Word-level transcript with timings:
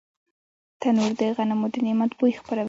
تنور 0.79 1.11
د 1.19 1.21
غنمو 1.35 1.67
د 1.73 1.75
نعمت 1.85 2.11
بوی 2.17 2.31
خپروي 2.39 2.59